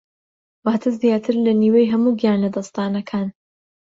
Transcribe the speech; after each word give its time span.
واتە 0.65 0.89
زیاتر 1.01 1.35
لە 1.45 1.53
نیوەی 1.61 1.91
هەموو 1.93 2.17
گیانلەدەستدانەکان 2.21 3.27